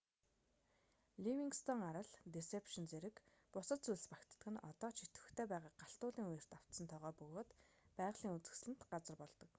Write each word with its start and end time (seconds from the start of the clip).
ливингстон 1.23 1.79
арал 1.89 2.07
дэсепшн 2.35 2.83
зэрэг 2.91 3.15
бусад 3.53 3.79
зүйлс 3.83 4.05
багтдаг 4.13 4.47
нь 4.53 4.63
одоо 4.69 4.89
ч 4.95 4.97
идэвхтэй 5.07 5.45
байгаа 5.51 5.73
галт 5.81 5.99
уулын 6.05 6.29
үерт 6.31 6.51
автсан 6.59 6.85
тогоо 6.93 7.11
бөгөөд 7.19 7.49
байгалийн 7.99 8.33
үзэсгэлэнт 8.35 8.81
газар 8.91 9.17
болдог 9.21 9.49